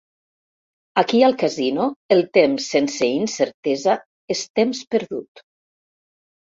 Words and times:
Aquí 1.01 1.21
al 1.27 1.35
casino 1.43 1.85
el 2.17 2.25
temps 2.39 2.71
sense 2.75 3.13
incertesa 3.21 4.01
és 4.39 4.45
temps 4.61 4.85
perdut. 4.95 5.49